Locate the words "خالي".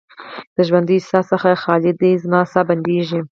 1.63-1.91